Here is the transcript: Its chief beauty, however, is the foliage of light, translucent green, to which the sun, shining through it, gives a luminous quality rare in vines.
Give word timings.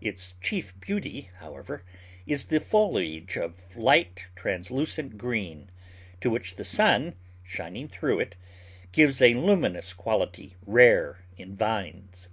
Its 0.00 0.36
chief 0.40 0.72
beauty, 0.80 1.28
however, 1.40 1.82
is 2.26 2.46
the 2.46 2.60
foliage 2.60 3.36
of 3.36 3.76
light, 3.76 4.24
translucent 4.34 5.18
green, 5.18 5.68
to 6.18 6.30
which 6.30 6.54
the 6.56 6.64
sun, 6.64 7.14
shining 7.44 7.86
through 7.86 8.18
it, 8.18 8.36
gives 8.90 9.20
a 9.20 9.34
luminous 9.34 9.92
quality 9.92 10.56
rare 10.64 11.18
in 11.36 11.54
vines. 11.54 12.30